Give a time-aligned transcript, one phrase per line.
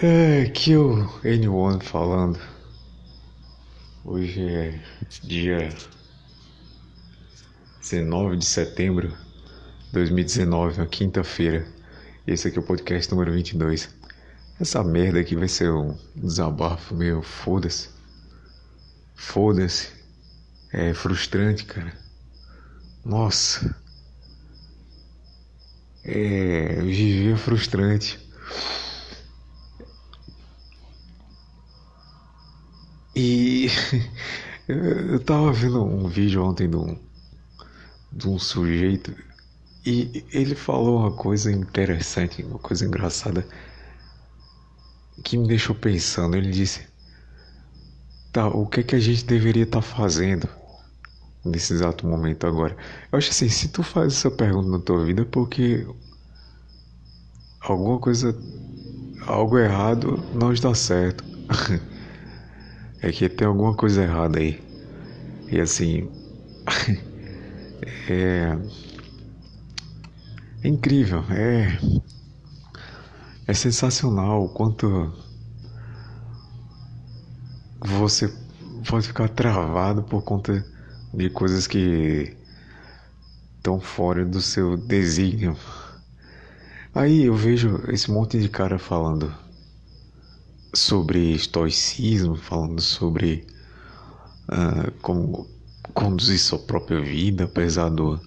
[0.00, 2.38] É, aqui é o N1 falando.
[4.04, 4.80] Hoje é
[5.22, 5.68] dia
[7.80, 11.66] 19 de setembro de 2019, uma quinta-feira.
[12.26, 13.94] Esse aqui é o podcast número 22.
[14.58, 17.90] Essa merda aqui vai ser um desabafo meio foda-se.
[19.14, 19.88] Foda-se.
[20.72, 21.92] É frustrante, cara.
[23.04, 23.76] Nossa.
[26.02, 26.80] É.
[26.80, 28.18] Viver é frustrante.
[33.14, 33.68] E
[34.66, 36.98] eu tava vendo um vídeo ontem de um,
[38.10, 39.14] de um sujeito
[39.84, 43.46] e ele falou uma coisa interessante, uma coisa engraçada
[45.24, 46.36] que me deixou pensando.
[46.36, 46.86] Ele disse:
[48.32, 50.48] Tá, o que é que a gente deveria estar tá fazendo
[51.44, 52.76] nesse exato momento agora?
[53.10, 55.86] Eu acho assim: se tu faz essa pergunta na tua vida é porque
[57.60, 58.36] alguma coisa,
[59.26, 61.24] algo errado não está certo.
[63.02, 64.62] é que tem alguma coisa errada aí.
[65.50, 66.08] E assim.
[68.08, 68.56] é.
[70.62, 71.78] É incrível, é.
[73.46, 75.12] É sensacional o quanto
[77.80, 78.32] você
[78.88, 80.64] pode ficar travado por conta
[81.12, 82.36] de coisas que
[83.56, 85.56] estão fora do seu desígnio.
[86.94, 89.41] Aí eu vejo esse monte de cara falando
[90.72, 93.46] sobre estoicismo, falando sobre
[94.48, 95.46] uh, como
[95.92, 98.18] conduzir sua própria vida, apesar do,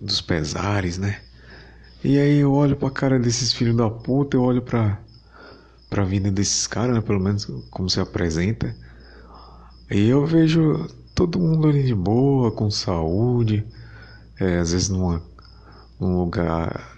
[0.00, 1.20] dos pesares, né?
[2.02, 4.98] E aí eu olho pra cara desses filhos da puta, eu olho pra,
[5.88, 7.00] pra vida desses caras, né?
[7.00, 8.74] Pelo menos como se apresenta.
[9.90, 13.64] E eu vejo todo mundo ali de boa, com saúde,
[14.40, 15.22] é, às vezes numa,
[16.00, 16.96] num lugar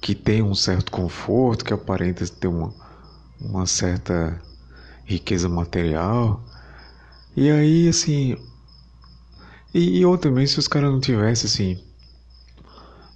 [0.00, 2.72] que tem um certo conforto, que aparenta ter uma,
[3.40, 4.40] uma certa
[5.04, 6.42] riqueza material.
[7.36, 8.36] E aí, assim.
[9.72, 11.84] E, e outra também, se os caras não tivessem, assim,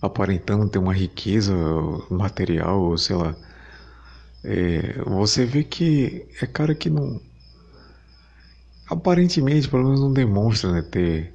[0.02, 1.54] aparentando ter uma riqueza
[2.10, 3.34] material, ou sei lá.
[4.44, 7.20] É, você vê que é cara que não.
[8.88, 11.34] Aparentemente, pelo menos não demonstra né, ter,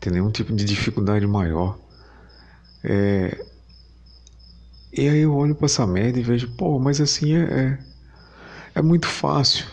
[0.00, 1.78] ter nenhum tipo de dificuldade maior.
[2.84, 3.44] É,
[4.92, 7.78] e aí eu olho para essa merda e vejo, pô, mas assim é, é,
[8.76, 9.66] é muito fácil.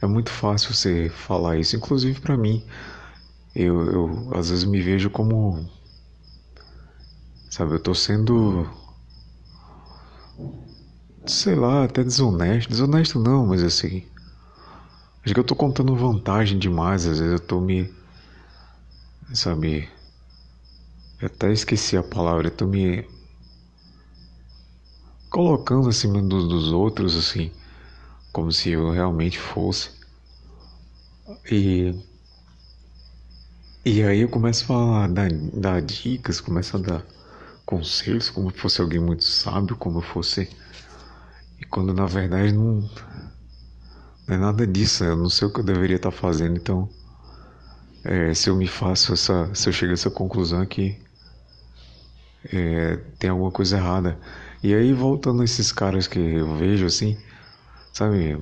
[0.00, 2.64] É muito fácil você falar isso, inclusive para mim.
[3.54, 5.68] Eu, eu às vezes me vejo como.
[7.50, 8.68] Sabe, eu tô sendo.
[11.26, 12.70] Sei lá, até desonesto.
[12.70, 14.06] Desonesto não, mas assim.
[15.24, 17.92] Acho que eu tô contando vantagem demais, às vezes eu tô me.
[19.34, 19.88] Sabe.
[21.20, 23.04] Eu até esqueci a palavra, eu tô me
[25.30, 27.50] colocando acima dos, dos outros, assim,
[28.32, 29.90] como se eu realmente fosse.
[31.50, 31.94] E,
[33.84, 37.04] e aí eu começo a dar, dar dicas, começo a dar
[37.66, 40.48] conselhos, como se fosse alguém muito sábio, como eu fosse.
[41.60, 42.88] E quando na verdade não,
[44.26, 46.88] não é nada disso, eu não sei o que eu deveria estar fazendo, então.
[48.04, 49.52] É, se eu me faço essa.
[49.54, 50.98] Se eu chego a essa conclusão que
[52.52, 54.18] é, tem alguma coisa errada.
[54.62, 57.16] E aí, voltando esses caras que eu vejo assim,
[57.92, 58.36] sabe?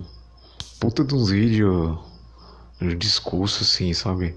[0.81, 1.99] Puta de uns vídeos,
[2.81, 4.35] um discurso assim, sabe?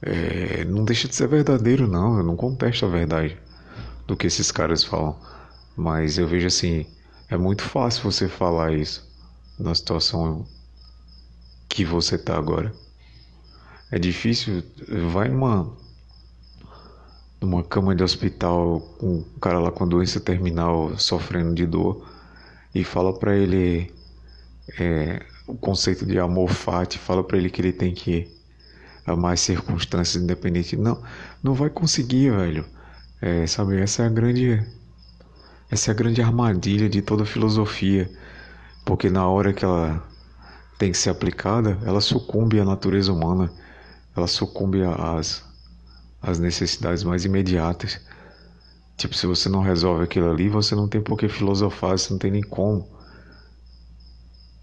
[0.00, 2.16] É, não deixa de ser verdadeiro, não.
[2.16, 3.38] Eu não contesto a verdade
[4.06, 5.14] do que esses caras falam.
[5.76, 6.86] Mas eu vejo assim,
[7.28, 9.06] é muito fácil você falar isso
[9.58, 10.46] na situação
[11.68, 12.74] que você tá agora.
[13.90, 14.62] É difícil,
[15.10, 15.70] vai uma
[17.42, 22.08] numa cama de hospital com um cara lá com doença terminal sofrendo de dor
[22.74, 23.92] e fala para ele
[24.78, 28.28] é, o conceito de amor fati, fala para ele que ele tem que
[29.06, 30.76] amar as circunstâncias independente.
[30.76, 31.02] Não,
[31.42, 32.64] não vai conseguir, velho.
[33.20, 34.64] É, sabe, essa é a grande
[35.70, 38.10] essa é a grande armadilha de toda filosofia,
[38.84, 40.06] porque na hora que ela
[40.78, 43.50] tem que ser aplicada, ela sucumbe à natureza humana,
[44.14, 45.42] ela sucumbe às
[46.22, 48.00] as necessidades mais imediatas.
[48.96, 52.18] Tipo, se você não resolve aquilo ali, você não tem por que filosofar, você não
[52.18, 52.88] tem nem como.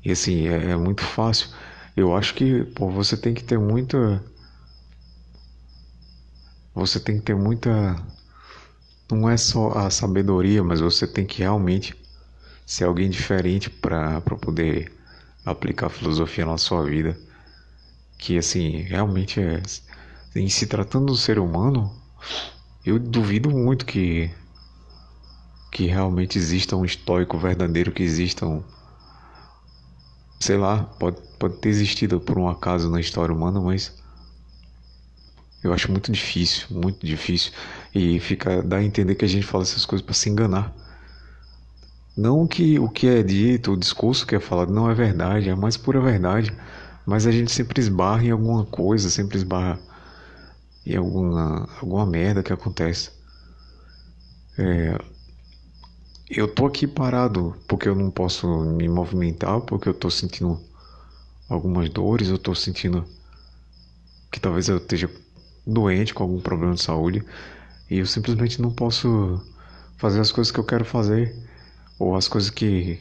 [0.04, 1.50] E assim, é, é muito fácil.
[1.96, 4.24] Eu acho que pô, você tem que ter muita.
[6.74, 7.96] Você tem que ter muita.
[9.12, 11.96] Não é só a sabedoria, mas você tem que realmente
[12.66, 14.94] ser alguém diferente para poder
[15.44, 17.18] aplicar filosofia na sua vida.
[18.18, 19.62] Que assim, realmente é
[20.36, 21.94] em se tratando do ser humano,
[22.86, 24.32] eu duvido muito que
[25.72, 28.64] que realmente exista um estoico verdadeiro, que exista um.
[30.40, 33.98] Sei lá, pode, pode ter existido por um acaso na história humana, mas.
[35.62, 37.52] Eu acho muito difícil, muito difícil.
[37.94, 40.74] E fica, dá a entender que a gente fala essas coisas para se enganar.
[42.16, 45.56] Não que o que é dito, o discurso que é falado não é verdade, é
[45.56, 46.54] mais pura verdade.
[47.06, 49.80] Mas a gente sempre esbarra em alguma coisa, sempre esbarra
[50.94, 53.12] em alguma, alguma merda que acontece.
[54.58, 55.00] É,
[56.30, 60.60] eu tô aqui parado porque eu não posso me movimentar, porque eu tô sentindo
[61.50, 63.06] algumas dores, eu tô sentindo
[64.32, 65.10] que talvez eu esteja
[65.66, 67.24] doente com algum problema de saúde
[67.90, 69.42] e eu simplesmente não posso
[69.98, 71.36] fazer as coisas que eu quero fazer
[72.00, 73.00] ou as coisas que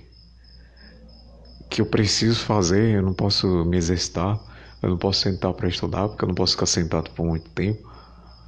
[1.68, 4.40] que eu preciso fazer, eu não posso me exercitar,
[4.82, 7.90] eu não posso sentar para estudar porque eu não posso ficar sentado por muito tempo.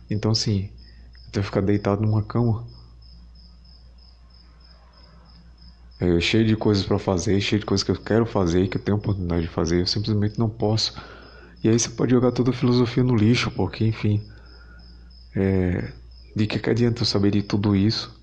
[0.08, 0.70] Então assim,
[1.26, 2.66] eu tenho que ficar deitado numa cama
[6.00, 8.82] é, cheio de coisas para fazer, cheio de coisas que eu quero fazer, que eu
[8.82, 10.94] tenho oportunidade de fazer, eu simplesmente não posso.
[11.62, 14.26] E aí você pode jogar toda a filosofia no lixo, porque, enfim,
[15.36, 15.92] é,
[16.34, 18.18] de que, que adianta eu saber de tudo isso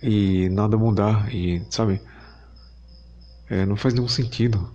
[0.00, 2.00] e nada mudar, e, sabe,
[3.50, 4.70] é, não faz nenhum sentido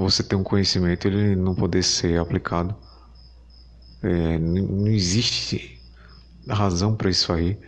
[0.00, 2.74] você ter um conhecimento ele não poder ser aplicado.
[4.02, 5.80] É, não existe
[6.48, 7.58] razão para isso aí.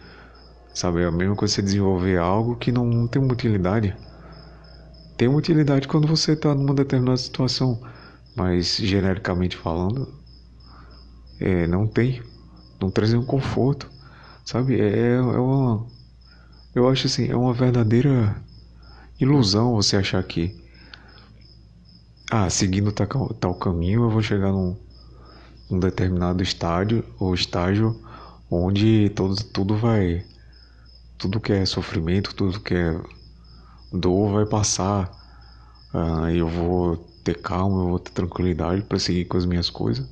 [0.75, 3.94] Sabe, é a mesma coisa você desenvolver algo que não, não tem uma utilidade.
[5.17, 7.81] Tem uma utilidade quando você está numa determinada situação,
[8.34, 10.08] mas genericamente falando,
[11.38, 12.23] é, não tem.
[12.81, 13.90] Não traz nenhum conforto,
[14.44, 14.81] sabe?
[14.81, 15.87] É, é, é uma.
[16.75, 18.34] Eu acho assim, é uma verdadeira
[19.20, 20.62] ilusão você achar que.
[22.34, 24.75] Ah, seguindo tal, tal caminho eu vou chegar num,
[25.69, 28.02] num determinado estádio ou estágio
[28.50, 30.25] onde todo, tudo vai
[31.19, 32.99] tudo que é sofrimento, tudo que é
[33.93, 35.12] dor vai passar.
[35.93, 40.08] Uh, eu vou ter calma, eu vou ter tranquilidade para seguir com as minhas coisas.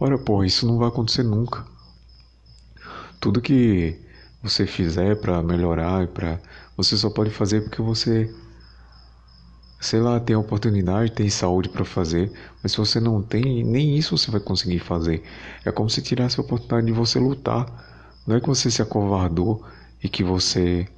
[0.00, 1.64] Ora, porra, isso não vai acontecer nunca.
[3.20, 3.96] Tudo que
[4.42, 6.40] você fizer para melhorar, para
[6.76, 8.34] você só pode fazer porque você
[9.84, 12.32] sei lá, tem oportunidade, tem saúde para fazer,
[12.62, 15.22] mas se você não tem, nem isso você vai conseguir fazer.
[15.62, 17.66] É como se tirasse a oportunidade de você lutar.
[18.26, 19.62] Não é que você se acovardou
[20.02, 20.88] e que você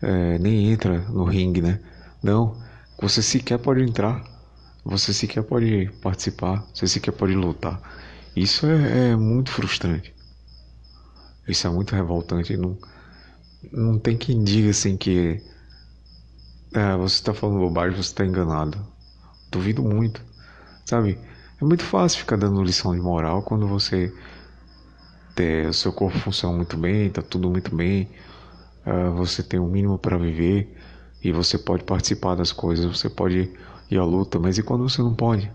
[0.00, 1.80] é, nem entra no ringue, né?
[2.22, 2.56] Não,
[2.98, 4.24] você sequer pode entrar,
[4.82, 7.78] você sequer pode participar, você sequer pode lutar.
[8.34, 10.14] Isso é, é muito frustrante.
[11.46, 12.56] Isso é muito revoltante.
[12.56, 12.78] Não,
[13.70, 15.42] não tem quem diga assim que
[16.74, 18.78] é, você está falando bobagem, você está enganado.
[19.50, 20.20] Duvido muito,
[20.84, 21.18] sabe?
[21.60, 24.12] É muito fácil ficar dando lição de moral quando você
[25.68, 28.08] o seu corpo funciona muito bem, tá tudo muito bem,
[28.86, 30.76] uh, você tem o um mínimo para viver
[31.22, 33.50] e você pode participar das coisas, você pode
[33.90, 35.50] ir à luta, mas e quando você não pode?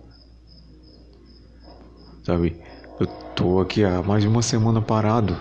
[2.25, 2.59] Sabe?
[2.99, 5.37] Eu tô aqui há mais de uma semana parado,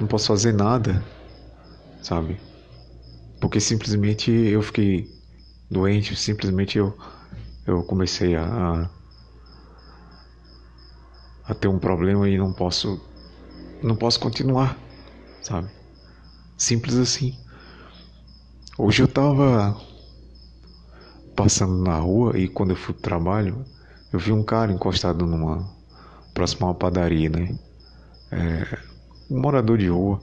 [0.00, 1.04] não posso fazer nada,
[2.02, 2.40] sabe?
[3.40, 5.10] Porque simplesmente eu fiquei
[5.70, 6.96] doente, simplesmente eu,
[7.66, 8.90] eu comecei a,
[11.44, 13.00] a, ter um problema e não posso
[13.82, 14.76] não posso continuar,
[15.40, 15.70] sabe?
[16.56, 17.38] Simples assim.
[18.76, 19.80] Hoje eu tava
[21.36, 23.64] passando na rua e quando eu fui pro trabalho,
[24.12, 25.68] eu vi um cara encostado numa
[26.34, 27.56] próxima a uma padaria, né?
[28.32, 28.78] É,
[29.30, 30.20] um morador de rua.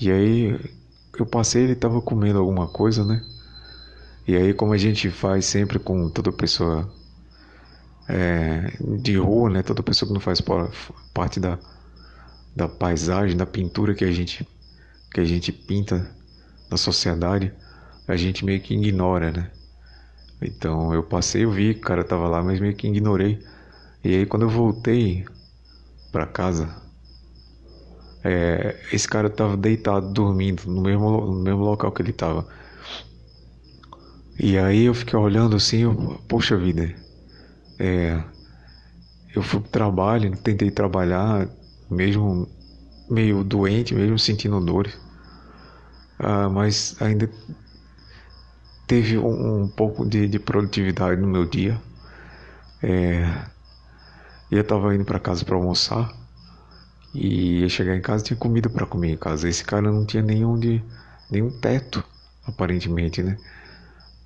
[0.00, 0.77] E aí
[1.22, 3.22] eu passei, ele tava comendo alguma coisa, né?
[4.26, 6.90] E aí como a gente faz sempre com toda pessoa
[8.08, 9.62] é, de rua, né?
[9.62, 10.42] Toda pessoa que não faz
[11.14, 11.58] parte da,
[12.56, 14.46] da paisagem, da pintura que a gente
[15.12, 16.10] que a gente pinta
[16.70, 17.52] na sociedade,
[18.06, 19.50] a gente meio que ignora, né?
[20.40, 23.42] Então eu passei, eu vi o cara tava lá, mas meio que ignorei.
[24.04, 25.24] E aí quando eu voltei
[26.12, 26.87] para casa,
[28.24, 32.46] é, esse cara tava deitado, dormindo, no mesmo, no mesmo local que ele tava.
[34.38, 36.94] E aí eu fiquei olhando assim, eu, poxa vida,
[37.78, 38.22] é,
[39.34, 41.48] eu fui pro trabalho, tentei trabalhar,
[41.90, 42.48] mesmo
[43.08, 44.98] meio doente, mesmo sentindo dores.
[46.18, 47.30] Ah, mas ainda
[48.86, 51.80] teve um, um pouco de, de, produtividade no meu dia.
[52.82, 53.44] É,
[54.50, 56.17] eu estava indo para casa para almoçar
[57.14, 59.48] e ia chegar em casa tinha comida para comer em casa.
[59.48, 60.82] Esse cara não tinha nenhum de
[61.30, 62.02] nenhum teto,
[62.46, 63.36] aparentemente, né,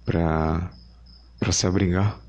[0.04, 0.70] para
[1.38, 2.20] para se abrigar.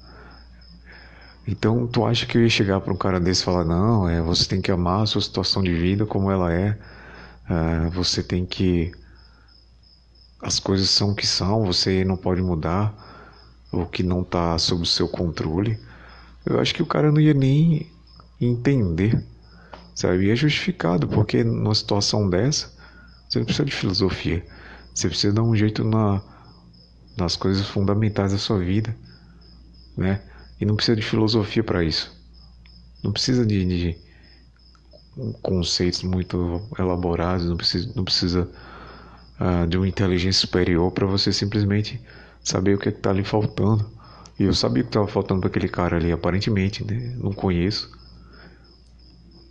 [1.48, 4.22] Então, tu acha que eu ia chegar para um cara desse e falar: não, é,
[4.22, 6.78] você tem que amar a sua situação de vida como ela é,
[7.50, 8.92] é você tem que
[10.44, 12.94] as coisas são o que são, você não pode mudar
[13.72, 15.80] o que não está sob o seu controle.
[16.46, 17.90] Eu acho que o cara não ia nem
[18.42, 19.26] entender,
[19.96, 20.26] sabe?
[20.26, 22.72] E é justificado, porque numa situação dessa,
[23.30, 24.46] você não precisa de filosofia.
[24.94, 26.22] Você precisa dar um jeito na,
[27.18, 28.96] nas coisas fundamentais da sua vida,
[29.98, 30.22] né?
[30.60, 32.16] E não precisa de filosofia para isso.
[33.04, 33.98] Não precisa de, de,
[35.42, 38.50] conceitos muito elaborados, não precisa, não precisa
[39.40, 42.02] uh, de uma inteligência superior para você simplesmente
[42.44, 43.92] saber o que é está ali faltando.
[44.40, 47.16] E eu sabia o que estava faltando para aquele cara ali, aparentemente, né?
[47.18, 47.92] Não conheço.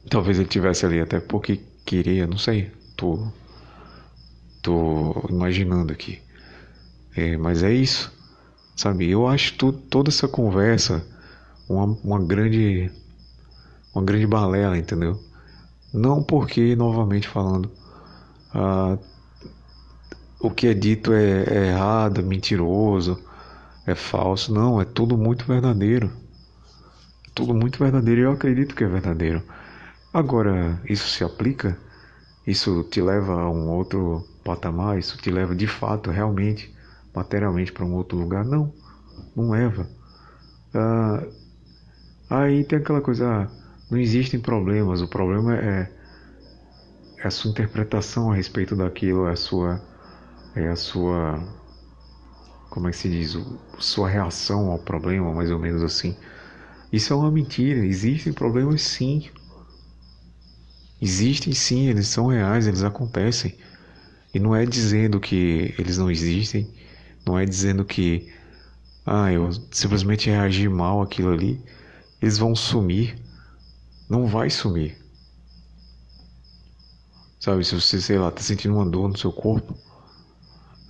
[0.08, 2.70] Talvez ele tivesse ali até porque queria, não sei.
[2.96, 3.26] Tô,
[4.62, 6.20] tô imaginando aqui.
[7.14, 8.12] É, mas é isso,
[8.76, 9.10] sabe?
[9.10, 11.06] Eu acho tu, toda essa conversa
[11.68, 12.90] uma, uma grande
[13.94, 15.20] uma grande balela, entendeu?
[15.92, 17.70] Não porque, novamente falando,
[18.54, 18.96] ah,
[20.40, 23.18] o que é dito é, é errado, é mentiroso,
[23.86, 24.52] é falso.
[24.52, 26.10] Não, é tudo muito verdadeiro.
[27.34, 29.42] Tudo muito verdadeiro eu acredito que é verdadeiro.
[30.12, 31.78] Agora, isso se aplica?
[32.46, 34.98] Isso te leva a um outro patamar?
[34.98, 36.74] Isso te leva de fato, realmente,
[37.14, 38.44] materialmente para um outro lugar?
[38.44, 38.74] Não,
[39.36, 39.90] não leva.
[40.74, 41.26] Ah,
[42.28, 43.50] aí tem aquela coisa, ah,
[43.90, 45.92] não existem problemas, o problema é,
[47.18, 49.80] é a sua interpretação a respeito daquilo, é a sua
[50.54, 51.40] é a sua
[52.68, 53.36] como é que se diz,
[53.78, 56.18] sua reação ao problema, mais ou menos assim.
[56.92, 57.84] Isso é uma mentira.
[57.86, 59.30] Existem problemas sim.
[61.02, 63.54] Existem sim, eles são reais, eles acontecem.
[64.32, 66.72] E não é dizendo que eles não existem,
[67.26, 68.32] não é dizendo que
[69.04, 71.60] ah, eu simplesmente reagi mal aquilo ali,
[72.20, 73.18] eles vão sumir.
[74.08, 74.96] Não vai sumir.
[77.40, 79.76] Sabe, se você, sei lá, tá sentindo uma dor no seu corpo,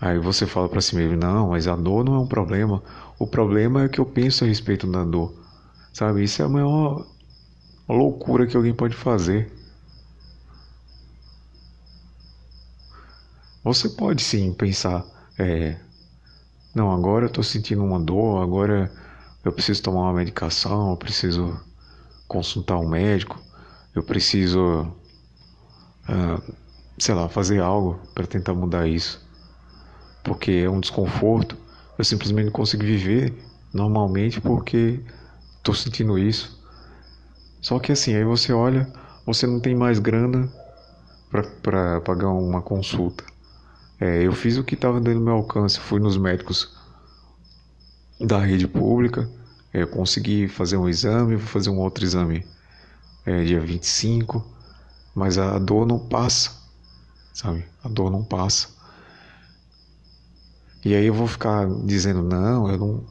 [0.03, 2.83] Aí você fala para si mesmo: não, mas a dor não é um problema.
[3.21, 5.33] O problema é o que eu penso a respeito da dor.
[5.93, 6.25] Sabe?
[6.25, 7.07] Isso é a maior
[7.89, 9.53] loucura que alguém pode fazer.
[13.63, 15.05] Você pode sim pensar:
[15.39, 15.77] é,
[16.75, 18.93] não, agora eu estou sentindo uma dor, agora
[19.45, 21.61] eu preciso tomar uma medicação, eu preciso
[22.27, 23.41] consultar um médico,
[23.95, 24.87] eu preciso,
[26.09, 26.55] uh,
[26.99, 29.23] sei lá, fazer algo para tentar mudar isso
[30.23, 31.57] porque é um desconforto.
[31.99, 33.35] Eu simplesmente não consigo viver
[33.73, 35.01] normalmente porque
[35.59, 36.61] estou sentindo isso.
[37.61, 38.91] Só que assim, aí você olha,
[39.27, 40.49] você não tem mais grana
[41.63, 43.25] para pagar uma consulta.
[44.03, 46.77] É, eu fiz o que estava dentro do meu alcance, fui nos médicos
[48.21, 49.31] da rede pública,
[49.73, 52.45] é, consegui fazer um exame, vou fazer um outro exame
[53.25, 54.45] é, dia 25,
[55.15, 56.51] mas a dor não passa,
[57.33, 57.65] sabe?
[57.85, 58.71] A dor não passa.
[60.85, 63.05] E aí eu vou ficar dizendo, não, eu não.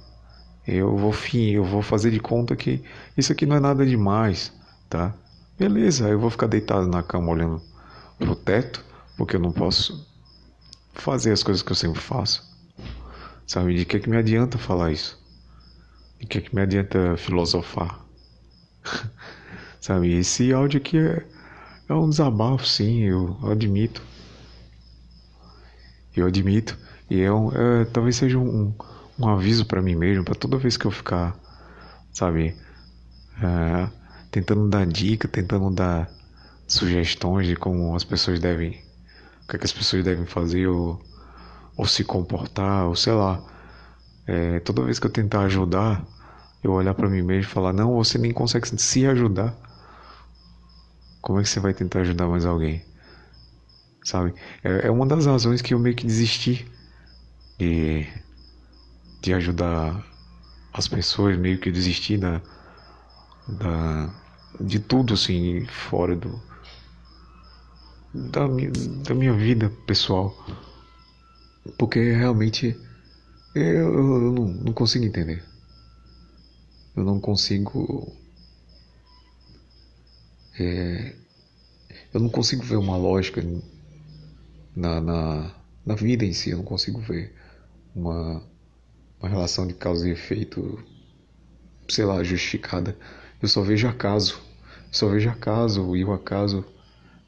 [0.67, 2.83] Eu vou fim, eu vou fazer de conta que
[3.15, 4.51] isso aqui não é nada demais,
[4.89, 5.15] tá?
[5.57, 7.61] Beleza, eu vou ficar deitado na cama olhando
[8.19, 8.83] pro teto,
[9.15, 10.10] porque eu não posso
[10.93, 12.49] fazer as coisas que eu sempre faço.
[13.45, 15.19] Sabe, de que que me adianta falar isso?
[16.19, 17.99] De que que me adianta filosofar?
[19.81, 21.25] Sabe, esse áudio aqui é,
[21.89, 24.01] é um desabafo, sim, eu admito.
[26.15, 26.77] Eu admito.
[27.09, 28.73] E é, um, é talvez seja um,
[29.19, 31.37] um aviso para mim mesmo, para toda vez que eu ficar,
[32.11, 32.55] sabe,
[33.41, 33.89] é,
[34.29, 36.09] tentando dar dica, tentando dar
[36.67, 38.81] sugestões de como as pessoas devem,
[39.51, 40.99] que, é que as pessoas devem fazer ou,
[41.75, 43.43] ou se comportar, ou sei lá.
[44.25, 46.05] É, toda vez que eu tentar ajudar,
[46.63, 49.53] eu olhar para mim mesmo e falar: não, você nem consegue se ajudar.
[51.21, 52.83] Como é que você vai tentar ajudar mais alguém?
[54.03, 54.33] Sabe?
[54.63, 56.65] É, é uma das razões que eu meio que desisti
[57.59, 58.07] e
[59.21, 60.03] de ajudar
[60.73, 62.41] as pessoas, meio que desistir da,
[63.47, 64.09] da,
[64.59, 66.41] de tudo assim, fora do,
[68.13, 70.35] da, minha, da minha vida pessoal.
[71.77, 72.77] Porque realmente
[73.53, 75.43] eu, eu não, não consigo entender.
[76.95, 78.11] Eu não consigo.
[80.59, 81.15] É,
[82.13, 83.41] eu não consigo ver uma lógica
[84.75, 87.33] na, na, na vida em si, eu não consigo ver
[87.95, 88.43] uma,
[89.19, 90.83] uma relação de causa e efeito,
[91.89, 92.97] sei lá, justificada.
[93.41, 94.41] Eu só vejo acaso,
[94.91, 96.65] só vejo acaso e o acaso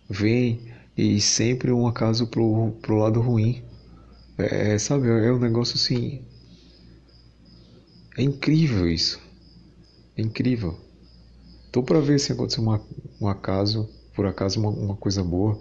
[0.10, 3.64] vem e sempre um acaso pro, pro lado ruim.
[4.38, 6.22] É, sabe, é um negócio assim.
[8.18, 9.20] É incrível isso.
[10.16, 10.78] É incrível.
[11.72, 12.80] Tô para ver se aconteceu uma,
[13.20, 15.60] um acaso, por acaso uma, uma coisa boa.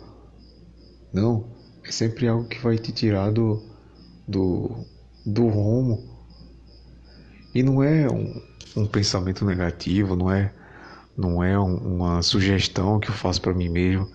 [1.12, 1.46] Não,
[1.82, 3.62] é sempre algo que vai te tirar do,
[4.28, 4.84] do,
[5.24, 6.10] do rumo.
[7.54, 8.42] E não é um,
[8.76, 10.52] um pensamento negativo, não é,
[11.16, 14.08] não é um, uma sugestão que eu faço para mim mesmo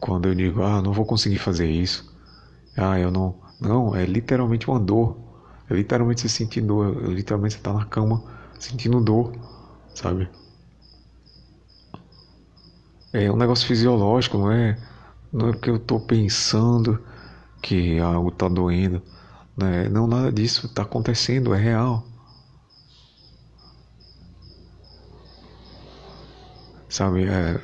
[0.00, 2.04] quando eu digo, ah, não vou conseguir fazer isso.
[2.76, 3.40] Ah, eu não.
[3.60, 5.18] Não, é literalmente uma dor.
[5.70, 7.04] É literalmente você sentindo dor.
[7.04, 8.24] É literalmente você tá na cama
[8.58, 9.32] sentindo dor,
[9.94, 10.30] sabe?
[13.12, 14.78] É um negócio fisiológico, não é,
[15.32, 17.02] não é porque eu tô pensando
[17.62, 19.02] que algo tá doendo.
[19.56, 19.88] Né?
[19.88, 22.06] Não, nada disso tá acontecendo, é real.
[26.88, 27.24] Sabe?
[27.28, 27.60] É,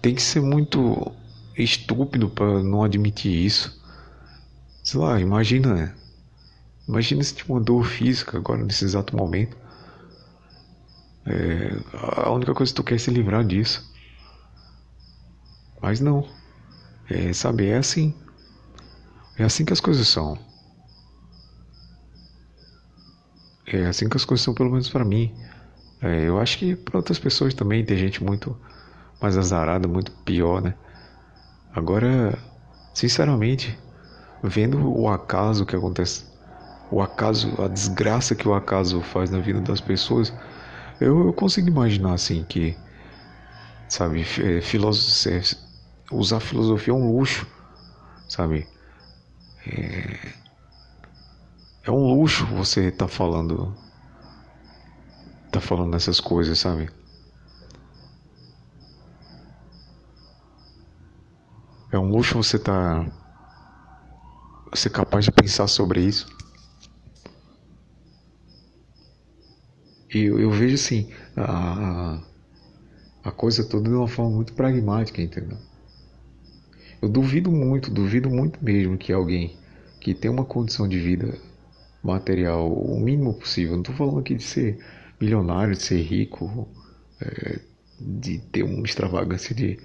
[0.00, 1.12] tem que ser muito
[1.56, 3.80] estúpido para não admitir isso.
[4.82, 5.94] Sei lá, imagina.
[6.86, 9.56] Imagina se tiver uma dor física agora nesse exato momento.
[11.26, 11.76] É,
[12.22, 13.86] a única coisa que tu quer é se livrar disso.
[15.80, 16.26] Mas não.
[17.10, 18.14] É, sabe, é assim.
[19.36, 20.38] É assim que as coisas são.
[23.66, 25.34] É assim que as coisas são, pelo menos para mim.
[26.00, 28.56] É, eu acho que para outras pessoas também tem gente muito
[29.20, 30.74] mais azarada, muito pior, né?
[31.74, 32.38] Agora,
[32.94, 33.78] sinceramente,
[34.42, 36.24] vendo o acaso que acontece,
[36.90, 40.32] o acaso, a desgraça que o acaso faz na vida das pessoas,
[41.00, 42.76] eu, eu consigo imaginar assim que,
[43.88, 44.60] sabe, é,
[46.10, 47.46] usar filosofia é um luxo,
[48.28, 48.66] sabe?
[49.66, 50.18] É,
[51.84, 53.74] é um luxo você tá falando,
[55.50, 56.88] tá falando essas coisas, sabe?
[61.98, 63.10] É um luxo você tá
[64.72, 66.28] ser capaz de pensar sobre isso.
[70.14, 72.22] E eu, eu vejo assim, a,
[73.24, 75.58] a coisa toda de uma forma muito pragmática, entendeu?
[77.02, 79.58] Eu duvido muito, duvido muito mesmo que alguém
[80.00, 81.36] que tem uma condição de vida
[82.00, 84.78] material o mínimo possível, não estou falando aqui de ser
[85.20, 86.68] milionário, de ser rico,
[87.20, 87.58] é,
[88.00, 89.80] de ter uma extravagância de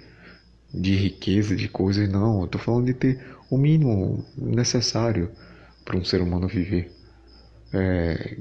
[0.74, 2.42] de riqueza, de coisas, não.
[2.42, 5.30] Eu tô falando de ter o mínimo necessário
[5.84, 6.90] para um ser humano viver.
[7.72, 8.36] É,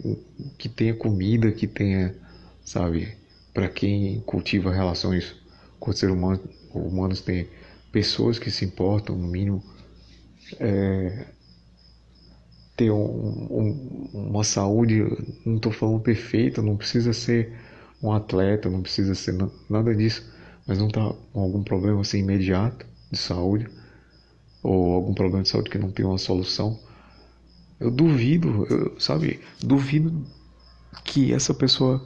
[0.57, 2.15] que tenha comida, que tenha,
[2.63, 3.15] sabe,
[3.53, 5.35] para quem cultiva relações
[5.79, 6.39] com o ser humano,
[6.73, 7.47] humanos tem
[7.91, 9.63] pessoas que se importam, no mínimo,
[10.59, 11.25] é,
[12.75, 15.03] ter um, um, uma saúde,
[15.45, 17.53] não estou falando perfeita, não precisa ser
[18.01, 19.35] um atleta, não precisa ser
[19.69, 20.32] nada disso,
[20.65, 23.69] mas não está com algum problema assim imediato de saúde,
[24.61, 26.79] ou algum problema de saúde que não tem uma solução,
[27.79, 30.25] eu duvido, eu, sabe, duvido
[31.03, 32.01] que essa pessoa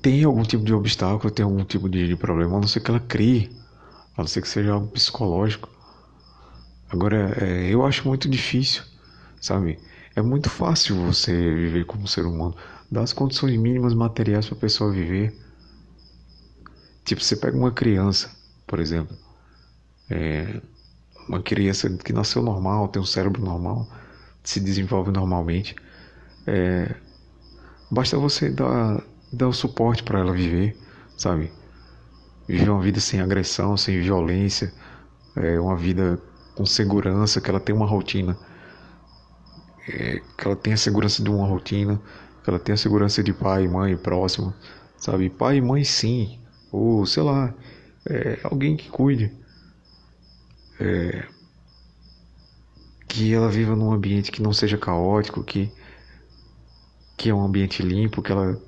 [0.00, 2.90] tenha algum tipo de obstáculo, tenha algum tipo de, de problema, a não ser que
[2.90, 3.50] ela crie,
[4.16, 5.68] a não ser que seja algo psicológico.
[6.88, 8.82] Agora, é, eu acho muito difícil,
[9.40, 9.78] sabe?
[10.14, 12.56] É muito fácil você viver como ser humano,
[12.90, 15.36] dar as condições mínimas materiais para a pessoa viver
[17.08, 18.30] Tipo, você pega uma criança,
[18.66, 19.16] por exemplo,
[20.10, 20.60] é,
[21.26, 23.88] uma criança que nasceu normal, tem um cérebro normal,
[24.44, 25.74] se desenvolve normalmente,
[26.46, 26.94] é,
[27.90, 30.76] basta você dar, dar o suporte para ela viver,
[31.16, 31.50] sabe?
[32.46, 34.70] Viver uma vida sem agressão, sem violência,
[35.34, 36.20] é, uma vida
[36.54, 38.38] com segurança, que ela tenha uma rotina,
[39.88, 41.98] é, que ela tenha a segurança de uma rotina,
[42.44, 44.52] que ela tenha a segurança de pai, mãe, próximo,
[44.98, 45.30] sabe?
[45.30, 46.38] Pai e mãe sim,
[46.72, 47.54] ou sei lá,
[48.08, 49.32] é, alguém que cuide.
[50.80, 51.26] É,
[53.08, 55.72] que ela viva num ambiente que não seja caótico, que,
[57.16, 58.60] que é um ambiente limpo, que ela,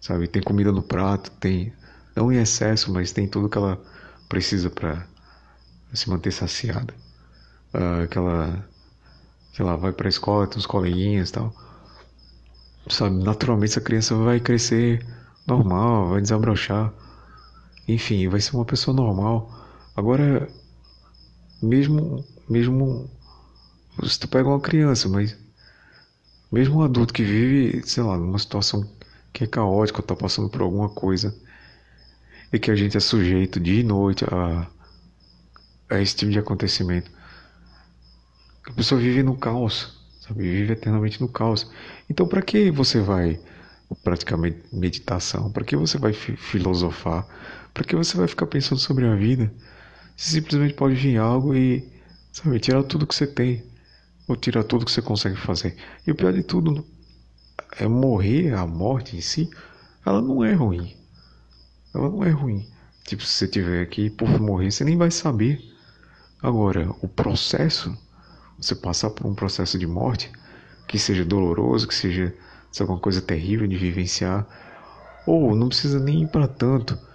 [0.00, 1.72] sabe, tem comida no prato, tem,
[2.14, 3.78] não em excesso, mas tem tudo que ela
[4.28, 5.06] precisa para
[5.92, 6.94] se manter saciada.
[7.74, 8.68] Uh, que ela,
[9.52, 11.52] que ela vai escola, tem uns coleguinhas e tal.
[12.88, 15.04] Sabe, naturalmente essa criança vai crescer
[15.46, 16.94] normal, vai desabrochar
[17.88, 19.50] enfim, vai ser uma pessoa normal.
[19.96, 20.48] Agora,
[21.62, 23.10] mesmo, mesmo
[24.04, 25.36] se tu pega uma criança, mas
[26.52, 28.88] mesmo um adulto que vive, sei lá, numa situação
[29.32, 31.34] que é caótica, está passando por alguma coisa,
[32.52, 34.66] e que a gente é sujeito dia e noite a,
[35.90, 37.10] a esse tipo de acontecimento.
[38.66, 40.42] A pessoa vive no caos, sabe?
[40.42, 41.70] Vive eternamente no caos.
[42.08, 43.40] Então, para que você vai
[44.02, 45.50] praticamente meditação?
[45.50, 47.26] Para que você vai filosofar?
[47.78, 49.52] Para que você vai ficar pensando sobre a vida?
[50.16, 51.88] Você simplesmente pode vir algo e,
[52.32, 53.62] sabe, tirar tudo que você tem.
[54.26, 55.76] Ou tirar tudo que você consegue fazer.
[56.04, 56.84] E o pior de tudo
[57.78, 59.48] é morrer, a morte em si,
[60.04, 60.96] ela não é ruim.
[61.94, 62.68] Ela não é ruim.
[63.04, 65.60] Tipo, se você tiver aqui por morrer, você nem vai saber.
[66.42, 67.96] Agora, o processo
[68.58, 70.32] você passar por um processo de morte,
[70.88, 72.34] que seja doloroso, que seja
[72.72, 74.44] se alguma coisa terrível de vivenciar,
[75.24, 77.06] ou não precisa nem ir para tanto.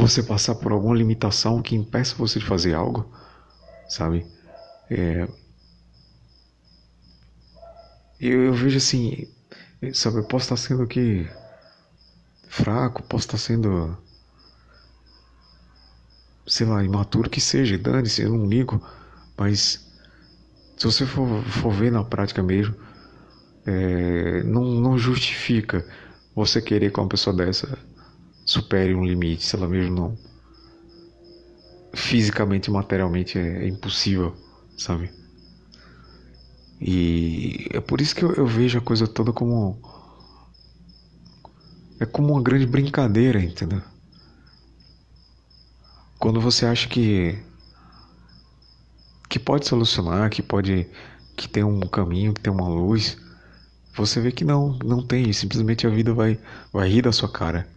[0.00, 3.06] Você passar por alguma limitação que impeça você de fazer algo,
[3.86, 4.26] sabe?
[4.90, 5.28] É...
[8.18, 9.28] Eu, eu vejo assim,
[9.92, 11.28] sabe, eu posso estar sendo aqui
[12.48, 13.94] fraco, posso estar sendo,
[16.46, 18.82] sei lá, imaturo que seja, dane-se, eu não ligo,
[19.36, 19.86] mas
[20.78, 22.74] se você for, for ver na prática mesmo,
[23.66, 25.86] é, não, não justifica
[26.34, 27.78] você querer que uma pessoa dessa
[28.50, 30.18] supere um limite, se ela mesmo não.
[31.94, 34.36] Fisicamente, materialmente é, é impossível,
[34.76, 35.10] sabe?
[36.80, 39.78] E é por isso que eu, eu vejo a coisa toda como.
[42.00, 43.82] É como uma grande brincadeira, entendeu?
[46.18, 47.38] Quando você acha que.
[49.28, 50.88] que pode solucionar, que pode.
[51.36, 53.16] que tem um caminho, que tem uma luz
[53.94, 56.38] você vê que não, não tem, simplesmente a vida vai,
[56.72, 57.68] vai rir da sua cara.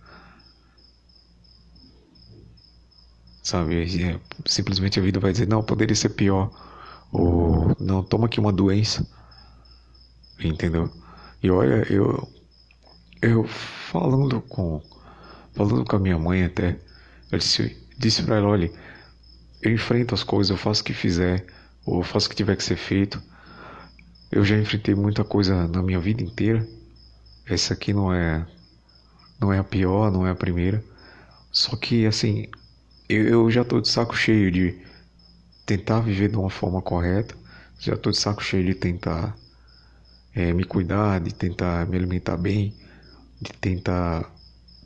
[3.44, 3.84] Sabe?
[4.04, 6.50] É, simplesmente a vida vai dizer, não, poderia ser pior.
[7.12, 9.06] Ou, não, toma aqui uma doença.
[10.44, 10.90] Entendeu?
[11.44, 12.28] E olha, eu,
[13.22, 14.82] eu falando com,
[15.54, 16.80] falando com a minha mãe até,
[17.32, 18.72] eu disse, disse pra ela, olha,
[19.62, 21.46] eu enfrento as coisas, eu faço o que fizer,
[21.86, 23.22] ou faço o que tiver que ser feito
[24.34, 26.68] eu já enfrentei muita coisa na minha vida inteira.
[27.46, 28.46] Essa aqui não é
[29.40, 30.84] não é a pior, não é a primeira.
[31.52, 32.48] Só que assim,
[33.10, 34.78] eu, eu já tô de saco cheio de
[35.66, 37.36] tentar viver de uma forma correta.
[37.80, 39.36] Já tô de saco cheio de tentar
[40.34, 42.76] é, me cuidar, de tentar me alimentar bem,
[43.42, 44.22] de tentar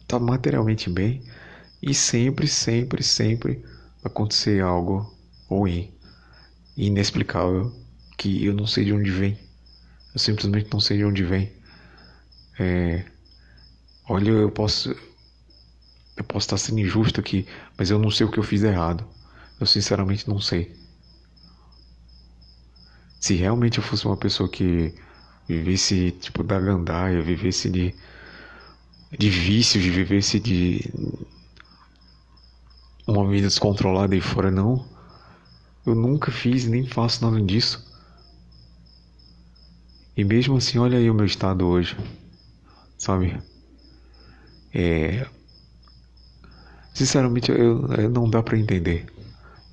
[0.01, 1.23] estar tá materialmente bem
[1.81, 3.63] e sempre, sempre, sempre
[4.03, 5.13] acontecer algo
[5.49, 5.93] ruim,
[6.75, 7.73] inexplicável
[8.17, 9.37] que eu não sei de onde vem.
[10.13, 11.51] Eu simplesmente não sei de onde vem.
[12.59, 13.05] É,
[14.09, 14.95] olha, eu posso.
[16.17, 19.05] Eu posso estar sendo injusto aqui, mas eu não sei o que eu fiz errado.
[19.59, 20.75] Eu sinceramente não sei.
[23.19, 24.93] Se realmente eu fosse uma pessoa que
[25.47, 27.95] vivesse tipo da gandaia, vivesse de
[29.11, 30.81] de vícios, de vivesse de
[33.07, 34.85] uma vida descontrolada e fora não,
[35.85, 37.85] eu nunca fiz nem faço nada disso.
[40.15, 41.95] E mesmo assim, olha aí o meu estado hoje,
[42.97, 43.41] sabe?
[44.73, 45.27] É.
[46.97, 49.05] Sinceramente, eu, eu não dá para entender.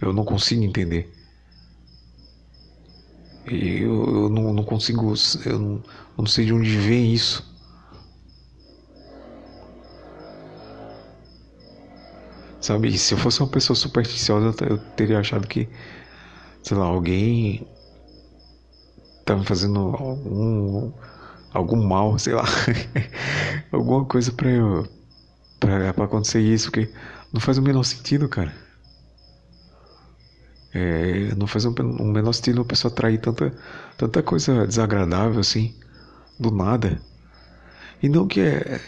[0.01, 1.13] Eu não consigo entender.
[3.47, 5.13] E eu, eu não, não consigo.
[5.47, 5.83] Eu não, eu
[6.19, 7.43] não sei de onde vem isso.
[12.61, 15.69] Sabe, se eu fosse uma pessoa supersticiosa, eu teria achado que,
[16.63, 17.67] sei lá, alguém
[19.25, 20.93] tá me fazendo algum,
[21.53, 22.45] algum mal, sei lá,
[23.73, 24.87] alguma coisa pra eu.
[25.61, 26.93] Pra, pra acontecer isso, que
[27.35, 28.55] não faz o menor sentido, cara.
[30.73, 33.53] É, não faz o um menor sentido uma pessoa atrair tanta,
[33.99, 35.75] tanta coisa desagradável assim,
[36.39, 37.03] do nada.
[38.01, 38.81] E não que é.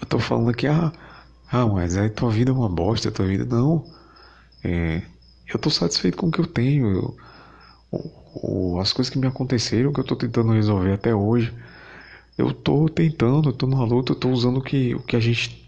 [0.00, 0.92] Eu tô falando aqui, ah,
[1.50, 3.44] ah, mas aí tua vida é uma bosta, tua vida.
[3.44, 3.84] Não.
[4.62, 5.02] É,
[5.52, 6.86] eu tô satisfeito com o que eu tenho.
[6.92, 7.16] Eu,
[7.90, 11.52] o, as coisas que me aconteceram, que eu estou tentando resolver até hoje.
[12.38, 15.61] Eu estou tentando, estou na luta, estou usando o que, o que a gente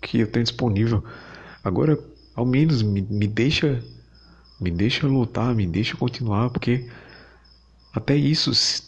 [0.00, 1.04] que eu tenho disponível.
[1.62, 1.98] Agora,
[2.34, 3.82] ao menos me, me deixa
[4.60, 6.86] me deixa lutar, me deixa continuar, porque
[7.92, 8.82] até isso, se,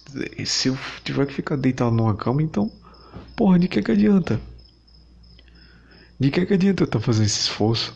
[0.45, 2.71] se eu tiver que ficar deitado numa cama, então,
[3.35, 4.39] porra, de que que adianta?
[6.21, 7.95] De que que adianta eu estar tá fazendo esse esforço?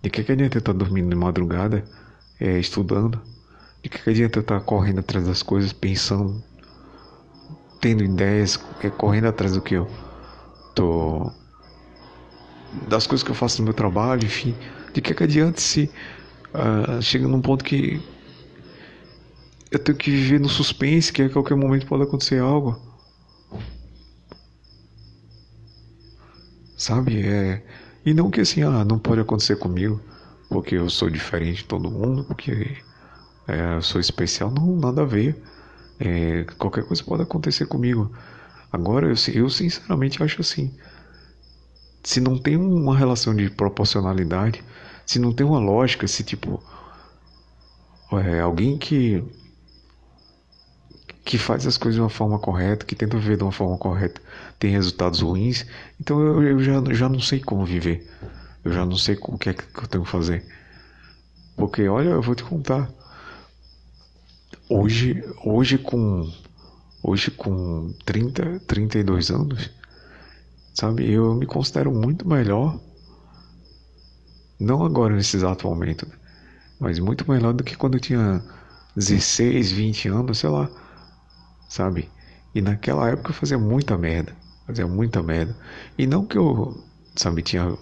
[0.00, 1.84] De que que adianta eu estar tá dormindo de madrugada,
[2.40, 3.20] é, estudando?
[3.82, 6.42] De que adianta eu estar correndo atrás das coisas, pensando,
[7.80, 9.90] tendo ideias, é, correndo atrás do que eu.
[12.88, 14.54] Das coisas que eu faço no meu trabalho, enfim.
[14.92, 15.90] De que, que adianta se
[16.54, 18.00] uh, chega num ponto que
[19.70, 22.78] eu tenho que viver no suspense, que a qualquer momento pode acontecer algo.
[26.76, 27.26] Sabe?
[27.26, 27.62] É...
[28.04, 30.00] E não que assim, ah, não pode acontecer comigo,
[30.48, 32.76] porque eu sou diferente de todo mundo, porque
[33.46, 35.40] é, eu sou especial, não, nada a ver.
[36.00, 38.12] É, qualquer coisa pode acontecer comigo.
[38.72, 40.74] Agora, eu, eu sinceramente acho assim:
[42.02, 44.62] se não tem uma relação de proporcionalidade,
[45.06, 46.62] se não tem uma lógica, se tipo.
[48.12, 49.24] É, alguém que.
[51.24, 54.20] que faz as coisas de uma forma correta, que tenta viver de uma forma correta,
[54.58, 55.66] tem resultados ruins,
[56.00, 58.08] então eu, eu já, já não sei como viver.
[58.64, 60.44] Eu já não sei o que é que eu tenho que fazer.
[61.56, 62.88] Porque, olha, eu vou te contar.
[64.68, 66.30] Hoje, hoje com
[67.02, 69.70] hoje com 30, 32 anos,
[70.74, 72.80] sabe, eu me considero muito melhor
[74.58, 76.06] não agora nesse exato momento,
[76.78, 78.42] mas muito melhor do que quando eu tinha
[78.96, 80.70] 16, 20 anos, sei lá,
[81.68, 82.10] sabe?
[82.54, 85.56] E naquela época eu fazia muita merda, fazia muita merda.
[85.98, 86.82] E não que eu,
[87.16, 87.76] sabe, tinha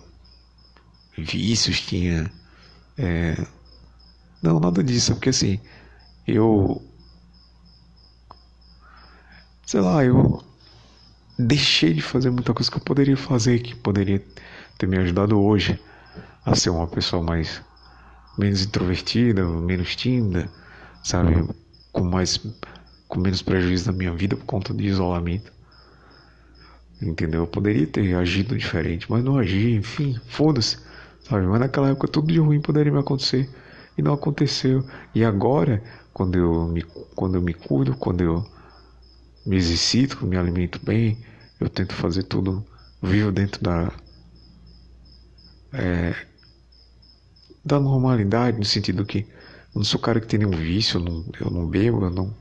[1.17, 2.31] vícios, tinha.
[2.99, 3.37] É...
[4.43, 5.61] Não, nada disso, porque assim,
[6.27, 6.83] eu.
[9.67, 10.43] Sei lá, eu
[11.47, 14.23] deixei de fazer muita coisa que eu poderia fazer, que poderia
[14.79, 15.79] ter me ajudado hoje
[16.45, 17.63] a ser uma pessoa mais
[18.39, 20.49] menos introvertida, menos tímida,
[21.03, 21.47] sabe,
[21.93, 22.41] com mais
[23.09, 25.53] com menos prejuízo na minha vida por conta de isolamento.
[27.03, 27.41] Entendeu?
[27.41, 30.79] Eu poderia ter agido diferente, mas não agi, enfim, foda-se.
[31.23, 31.47] Sabe?
[31.47, 33.49] Mas naquela época tudo de ruim poderia me acontecer
[33.99, 34.85] e não aconteceu.
[35.15, 36.83] E agora, quando eu me
[37.15, 38.47] quando eu me cuido, quando eu
[39.45, 41.19] me exercito, me alimento bem,
[41.61, 42.65] eu tento fazer tudo
[43.03, 43.93] vivo dentro da
[45.73, 46.15] é,
[47.65, 49.19] da normalidade, no sentido que
[49.75, 52.35] eu não sou cara que tem nenhum vício, eu não, eu não bebo, eu não,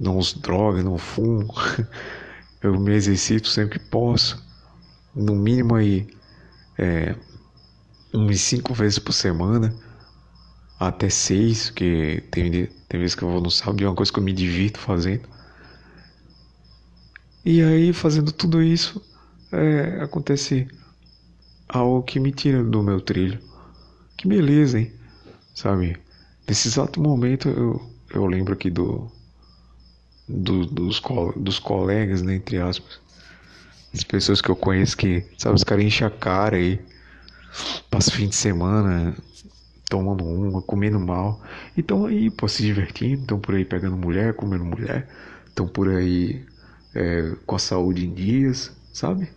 [0.00, 1.52] não uso droga, não fumo.
[2.62, 4.42] eu me exercito sempre que posso.
[5.14, 6.08] No mínimo aí
[6.78, 7.14] é,
[8.12, 9.74] umas cinco vezes por semana,
[10.78, 14.18] até seis, que tem, tem vezes que eu vou no sábado é uma coisa que
[14.18, 15.28] eu me divirto fazendo.
[17.44, 19.04] E aí, fazendo tudo isso,
[19.52, 20.66] é, acontece
[21.68, 23.38] algo que me tira do meu trilho.
[24.16, 24.92] Que beleza, hein?
[25.54, 25.96] Sabe?
[26.48, 27.82] Nesse exato momento eu,
[28.14, 29.10] eu lembro aqui do,
[30.26, 31.02] do dos,
[31.36, 32.98] dos colegas, né, entre aspas.
[33.92, 36.80] As pessoas que eu conheço que, sabe, os caras enchem a cara aí.
[37.90, 39.14] Passa fim de semana
[39.88, 41.42] tomando uma, comendo mal.
[41.76, 43.20] E estão aí, pô, se divertindo.
[43.20, 45.08] Estão por aí pegando mulher, comendo mulher.
[45.46, 46.44] Estão por aí
[46.94, 49.28] é, com a saúde em dias, sabe?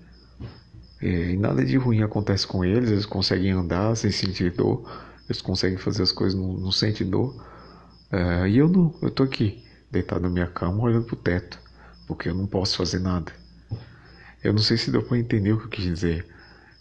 [1.02, 4.90] É, e nada de ruim acontece com eles, eles conseguem andar sem sentir dor,
[5.28, 6.70] eles conseguem fazer as coisas não, não
[7.10, 7.36] dor.
[8.12, 11.60] É, e eu não, eu tô aqui, deitado na minha cama, olhando pro teto,
[12.08, 13.32] porque eu não posso fazer nada.
[14.44, 16.26] Eu não sei se deu para entender o que eu quis dizer.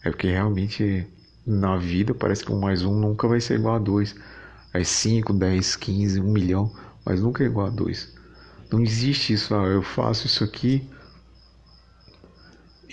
[0.05, 1.07] É porque realmente
[1.47, 4.15] na vida parece que um mais um nunca vai ser igual a dois.
[4.73, 6.73] É 5, 10, 15, 1 milhão,
[7.05, 8.16] mas nunca é igual a dois.
[8.71, 10.89] Não existe isso, eu faço isso aqui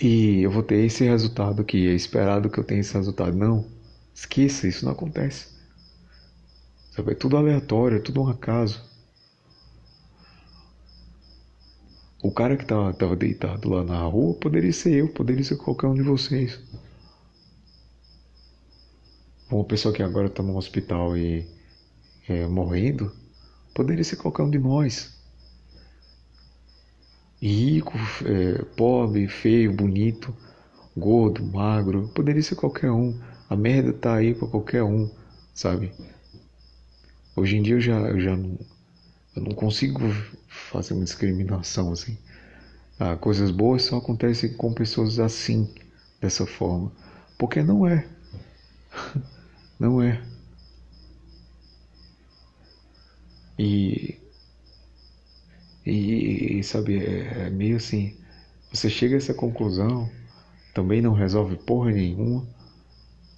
[0.00, 3.36] e eu vou ter esse resultado aqui, é esperado que eu tenha esse resultado.
[3.36, 3.66] Não,
[4.14, 5.48] esqueça, isso não acontece.
[6.92, 8.82] Sabe, é tudo aleatório, é tudo um acaso.
[12.22, 15.88] O cara que tava, tava deitado lá na rua poderia ser eu, poderia ser qualquer
[15.88, 16.58] um de vocês.
[19.50, 21.46] Uma pessoa que agora está no hospital e
[22.28, 23.12] é, morrendo,
[23.74, 25.13] poderia ser qualquer um de nós
[27.48, 27.92] rico,
[28.24, 30.34] é, pobre, feio, bonito,
[30.96, 33.18] gordo, magro, poderia ser qualquer um.
[33.48, 35.10] A merda tá aí para qualquer um,
[35.54, 35.92] sabe?
[37.36, 38.58] Hoje em dia eu já, eu já não,
[39.36, 40.00] eu não consigo
[40.48, 42.16] fazer uma discriminação assim.
[42.98, 45.68] Ah, coisas boas só acontecem com pessoas assim,
[46.20, 46.92] dessa forma.
[47.38, 48.06] Porque não é.
[49.78, 50.22] Não é.
[53.58, 54.23] E
[55.84, 58.14] e, e sabe, é, é meio assim,
[58.72, 60.08] você chega a essa conclusão,
[60.74, 62.42] também não resolve porra nenhuma,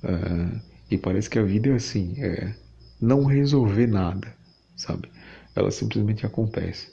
[0.04, 2.54] uh, e parece que a vida é assim, é
[3.00, 4.34] não resolver nada,
[4.76, 5.10] sabe?
[5.54, 6.90] Ela simplesmente acontece.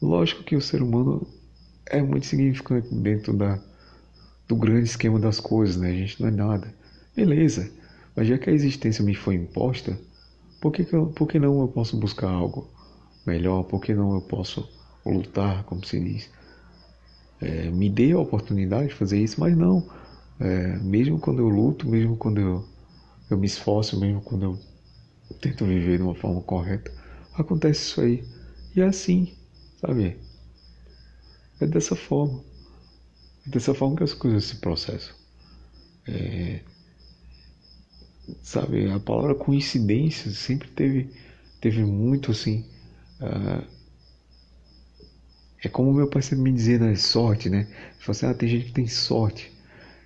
[0.00, 1.26] Lógico que o ser humano
[1.86, 3.58] é muito significante dentro da,
[4.46, 5.90] do grande esquema das coisas, né?
[5.90, 6.74] A gente não é nada.
[7.16, 7.70] Beleza,
[8.14, 9.98] mas já que a existência me foi imposta,
[10.60, 12.70] por que, que, eu, por que não eu posso buscar algo
[13.26, 13.64] melhor?
[13.64, 14.68] Por que não eu posso
[15.04, 16.30] lutar, como se diz?
[17.40, 19.86] É, me dê a oportunidade de fazer isso, mas não.
[20.40, 22.64] É, mesmo quando eu luto, mesmo quando eu,
[23.30, 24.58] eu me esforço, mesmo quando eu
[25.40, 26.92] tento viver de uma forma correta,
[27.34, 28.24] acontece isso aí.
[28.74, 29.32] E é assim,
[29.80, 30.16] sabe?
[31.60, 32.42] É dessa forma.
[33.46, 35.14] É dessa forma que as coisas se processam.
[36.06, 36.60] É,
[38.42, 41.10] sabe, a palavra coincidência sempre teve,
[41.60, 42.64] teve muito assim.
[45.62, 46.94] É como meu pai sempre me dizia, né?
[46.94, 47.66] Sorte, né?
[47.70, 49.50] Ele assim, ah, tem gente que tem sorte.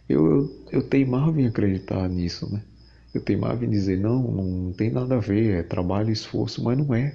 [0.08, 2.62] Eu, eu, eu teimava em acreditar nisso, né?
[3.14, 6.78] Eu teimava em dizer, não, não tem nada a ver, é trabalho e esforço, mas
[6.78, 7.14] não é.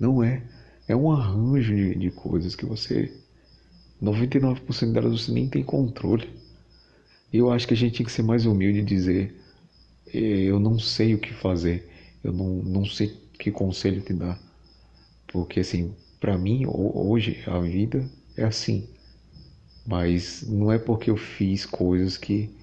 [0.00, 0.42] Não é.
[0.88, 3.12] É um arranjo de, de coisas que você.
[4.02, 6.28] 99% delas você nem tem controle.
[7.32, 9.34] Eu acho que a gente tinha que ser mais humilde e dizer:
[10.12, 11.88] eu não sei o que fazer,
[12.24, 13.08] Eu não, não sei
[13.38, 14.40] que conselho te dar.
[15.34, 18.88] Porque assim, para mim hoje a vida é assim.
[19.84, 22.54] Mas não é porque eu fiz coisas que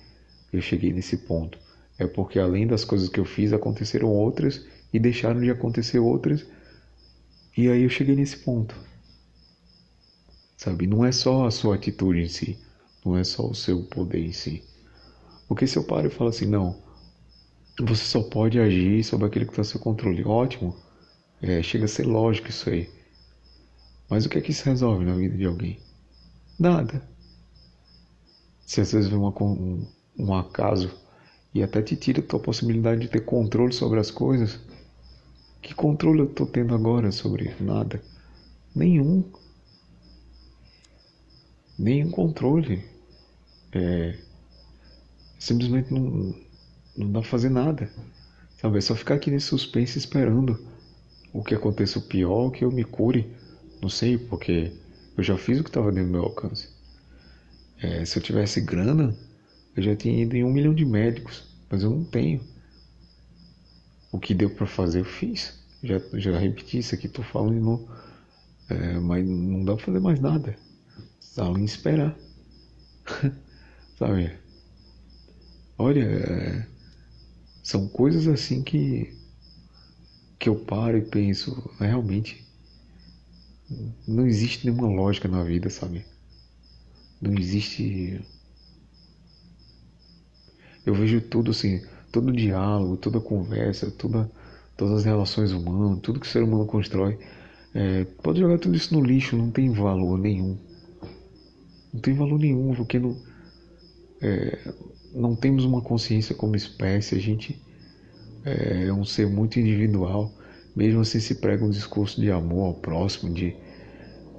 [0.53, 1.59] eu cheguei nesse ponto.
[1.99, 6.45] É porque além das coisas que eu fiz, aconteceram outras e deixaram de acontecer outras.
[7.57, 8.73] E aí eu cheguei nesse ponto.
[10.55, 10.87] Sabe?
[10.87, 12.57] Não é só a sua atitude em si.
[13.05, 14.63] Não é só o seu poder em si.
[15.45, 16.81] Porque se eu paro e falo assim, não,
[17.81, 20.23] você só pode agir sobre aquilo que está seu controle.
[20.23, 20.73] Ótimo.
[21.41, 22.87] É, chega a ser lógico isso aí.
[24.09, 25.79] Mas o que é que isso resolve na vida de alguém?
[26.59, 27.01] Nada.
[28.65, 30.91] Se às vezes vem uma, um, um acaso
[31.53, 34.59] e até te tira a tua possibilidade de ter controle sobre as coisas,
[35.61, 38.01] que controle eu estou tendo agora sobre nada?
[38.75, 39.23] Nenhum.
[41.77, 42.83] Nenhum controle.
[43.71, 44.17] É,
[45.39, 46.35] simplesmente não,
[46.95, 47.91] não dá pra fazer nada.
[48.61, 48.77] Sabe?
[48.77, 50.70] É só ficar aqui nesse suspense esperando
[51.33, 53.33] o que aconteça o pior, que eu me cure.
[53.81, 54.71] Não sei, porque
[55.17, 56.69] eu já fiz o que estava dentro do meu alcance.
[57.81, 59.15] É, se eu tivesse grana,
[59.75, 62.41] eu já tinha ido em um milhão de médicos, mas eu não tenho.
[64.11, 65.59] O que deu para fazer, eu fiz.
[65.81, 67.89] Já, já repeti isso aqui, tô falando de novo.
[68.69, 70.55] É, mas não dá pra fazer mais nada.
[71.37, 72.15] Além de esperar.
[73.97, 74.31] Sabe?
[75.77, 76.67] Olha, é,
[77.63, 79.20] são coisas assim que
[80.41, 82.43] que eu paro e penso, realmente
[84.07, 86.03] não existe nenhuma lógica na vida, sabe?
[87.21, 88.19] Não existe
[90.83, 91.79] eu vejo tudo assim,
[92.11, 94.31] todo diálogo, toda conversa, toda,
[94.75, 97.19] todas as relações humanas, tudo que o ser humano constrói,
[97.75, 100.57] é, pode jogar tudo isso no lixo, não tem valor nenhum.
[101.93, 103.15] Não tem valor nenhum, porque não,
[104.19, 104.73] é,
[105.13, 107.61] não temos uma consciência como espécie, a gente
[108.45, 110.31] é, é um ser muito individual.
[110.75, 113.55] Mesmo assim se prega um discurso de amor ao próximo, de,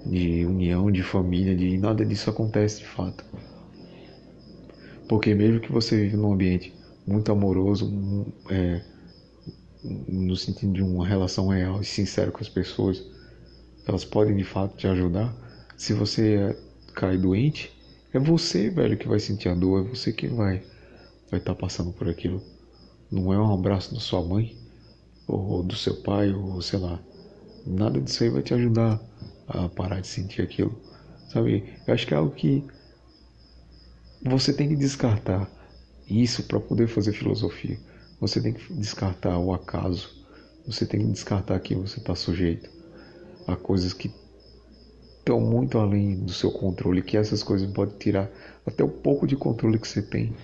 [0.07, 3.25] de união, de família, de nada disso acontece de fato.
[5.09, 6.73] Porque mesmo que você vive num ambiente
[7.07, 7.93] muito amoroso,
[8.49, 8.83] é,
[9.83, 13.05] no sentido de uma relação real e sincera com as pessoas,
[13.87, 15.35] elas podem de fato te ajudar.
[15.77, 16.57] Se você é,
[16.95, 17.71] cai doente,
[18.13, 20.63] é você, velho, que vai sentir a dor, é você que vai
[21.31, 22.43] vai estar tá passando por aquilo.
[23.13, 24.57] Não é um abraço da sua mãe
[25.29, 26.99] ou do seu pai ou sei lá.
[27.67, 28.99] Nada disso aí vai te ajudar
[29.47, 30.75] a parar de sentir aquilo.
[31.29, 31.79] Sabe?
[31.87, 32.65] Eu acho que é algo que
[34.25, 35.47] você tem que descartar
[36.09, 37.79] isso para poder fazer filosofia.
[38.19, 40.09] Você tem que descartar o acaso.
[40.67, 42.71] Você tem que descartar que você está sujeito
[43.47, 44.11] a coisas que
[45.19, 48.31] estão muito além do seu controle, que essas coisas podem tirar
[48.65, 50.35] até o pouco de controle que você tem.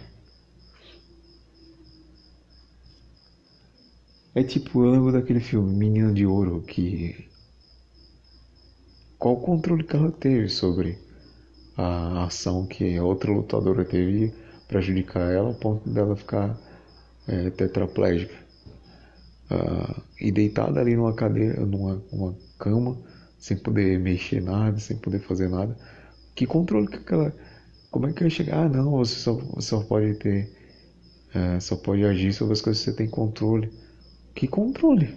[4.35, 7.29] É tipo, eu lembro daquele filme Menina de Ouro que.
[9.19, 10.99] Qual controle que ela teve sobre
[11.77, 14.33] a ação que a outra lutadora teve
[14.69, 16.59] prejudicar ela ao ponto dela ficar
[17.29, 18.35] é, tetraplégica?
[19.51, 22.99] Uh, e deitada ali numa cadeira, numa uma cama,
[23.39, 25.77] sem poder mexer nada, sem poder fazer nada.
[26.35, 27.35] Que controle que aquela.
[27.91, 28.67] Como é que vai chegar?
[28.67, 30.53] Ah, não, você só, só pode ter.
[31.35, 33.71] É, só pode agir sobre as coisas que você tem controle.
[34.39, 35.17] Que controle?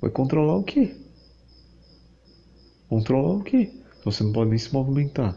[0.00, 0.92] Vai controlar o quê?
[2.88, 3.70] Controlar o quê?
[4.04, 5.36] Você não pode nem se movimentar.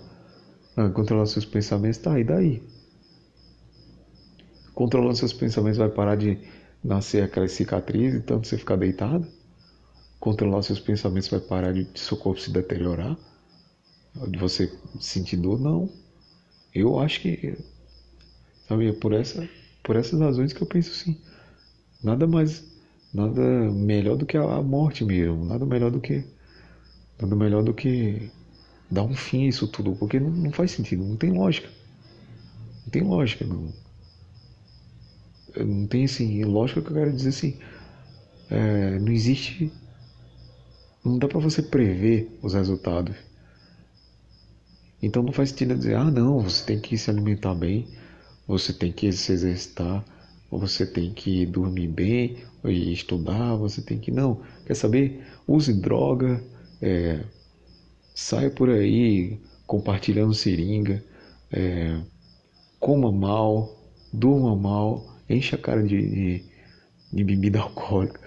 [0.76, 2.64] Ah, controlar seus pensamentos, tá, e daí?
[4.74, 6.40] Controlando seus pensamentos vai parar de
[6.84, 9.28] nascer aquela cicatriz e tanto você ficar deitado?
[10.20, 13.16] Controlar seus pensamentos vai parar de seu corpo se deteriorar?
[14.28, 15.62] De você sentir dor?
[15.62, 15.88] Não.
[16.74, 17.60] Eu acho que.
[18.68, 19.48] Sabe, por, essa,
[19.84, 21.16] por essas razões que eu penso assim.
[22.04, 22.73] Nada mais
[23.14, 26.26] nada melhor do que a morte mesmo, nada melhor do que
[27.22, 28.32] nada melhor do que
[28.90, 31.70] dar um fim a isso tudo, porque não, não faz sentido, não tem lógica.
[32.84, 33.74] Não tem lógica, não.
[35.56, 37.58] Não tem assim, lógica que eu quero dizer assim,
[38.50, 39.72] é, não existe,
[41.04, 43.16] não dá para você prever os resultados.
[45.02, 47.88] Então não faz sentido dizer, ah não, você tem que se alimentar bem,
[48.48, 50.04] você tem que se exercitar,
[50.58, 54.12] você tem que dormir bem e estudar, você tem que.
[54.12, 55.24] Não, quer saber?
[55.48, 56.44] Use droga,
[56.82, 57.24] é,
[58.14, 61.04] saia por aí compartilhando seringa,
[61.52, 62.00] é,
[62.80, 63.76] coma mal,
[64.12, 66.46] durma mal, enche a cara de, de,
[67.12, 68.20] de bebida alcoólica,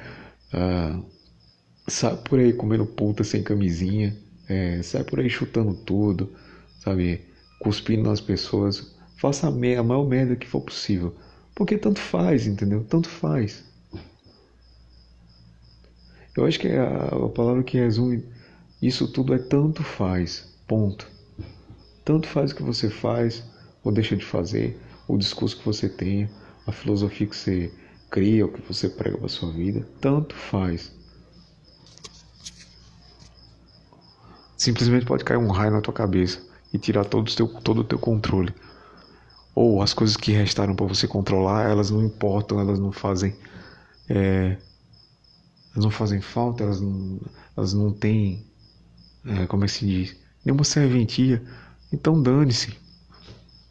[0.53, 1.01] ah,
[1.89, 4.17] sai por aí comendo puta sem camisinha,
[4.49, 6.33] é, sai por aí chutando tudo,
[6.81, 7.21] sabe?
[7.61, 8.95] Cuspindo nas pessoas.
[9.17, 11.15] Faça a, a maior merda que for possível
[11.57, 12.85] porque tanto faz, entendeu?
[12.85, 13.65] Tanto faz.
[16.37, 18.23] Eu acho que a, a palavra que resume
[18.81, 20.55] isso tudo é tanto faz.
[20.69, 21.11] Ponto.
[22.05, 23.43] Tanto faz o que você faz
[23.83, 24.79] ou deixa de fazer,
[25.09, 26.31] o discurso que você tenha,
[26.67, 27.73] a filosofia que você
[28.11, 30.93] cria, o que você prega para sua vida, tanto faz.
[34.59, 37.85] Simplesmente pode cair um raio na tua cabeça e tirar todo o teu, todo o
[37.85, 38.53] teu controle.
[39.57, 43.35] Ou as coisas que restaram para você controlar, elas não importam, elas não fazem.
[44.07, 44.59] É,
[45.73, 47.19] elas não fazem falta, elas não,
[47.57, 48.45] elas não têm.
[49.25, 50.17] É, como é que se diz?
[50.45, 51.43] Nenhuma serventia.
[51.91, 52.77] Então dane-se.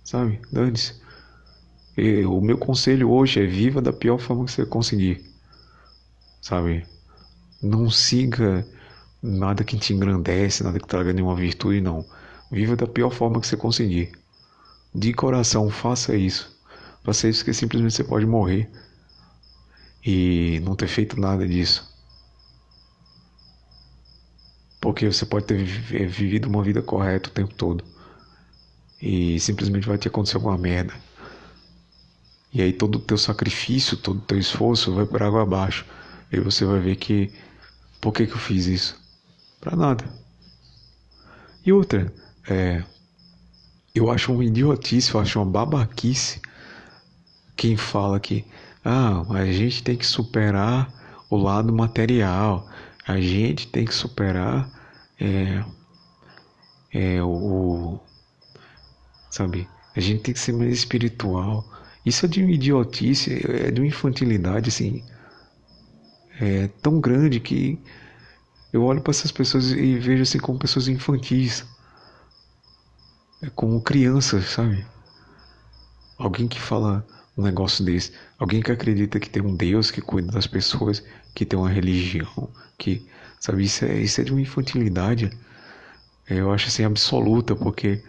[0.04, 0.42] Sabe?
[0.52, 1.00] Dane-se.
[2.28, 5.24] O meu conselho hoje é viva da pior forma que você conseguir.
[6.42, 6.84] Sabe?
[7.62, 8.68] Não siga
[9.22, 12.04] nada que te engrandece, nada que traga nenhuma virtude, não.
[12.52, 14.12] Viva da pior forma que você conseguir.
[14.96, 16.58] De coração, faça isso.
[17.04, 18.72] Faça isso que simplesmente você pode morrer
[20.04, 21.94] e não ter feito nada disso.
[24.80, 27.84] Porque você pode ter vivido uma vida correta o tempo todo
[29.02, 30.94] e simplesmente vai te acontecer alguma merda.
[32.54, 35.86] E aí todo o teu sacrifício, todo o teu esforço vai por água abaixo.
[36.32, 37.34] E você vai ver que
[38.00, 38.98] por que, que eu fiz isso?
[39.60, 40.06] Para nada.
[41.66, 42.14] E outra,
[42.48, 42.82] é,
[43.96, 46.42] eu acho uma idiotice, eu acho uma babaquice
[47.56, 48.46] quem fala que
[48.84, 50.94] ah, a gente tem que superar
[51.30, 52.70] o lado material,
[53.08, 54.70] a gente tem que superar
[55.20, 55.64] é,
[56.94, 58.00] é, o,
[59.32, 61.66] sabe, a gente tem que ser mais espiritual.
[62.06, 65.04] Isso é de uma idiotice, é de uma infantilidade assim,
[66.40, 67.80] é tão grande que
[68.72, 71.66] eu olho para essas pessoas e vejo assim como pessoas infantis.
[73.46, 74.84] É como crianças, sabe?
[76.18, 77.06] Alguém que fala
[77.38, 81.04] um negócio desse, alguém que acredita que tem um Deus que cuida das pessoas,
[81.36, 83.06] que tem uma religião, que,
[83.40, 85.30] sabe, isso é, isso é de uma infantilidade.
[86.28, 88.02] Eu acho assim absoluta, porque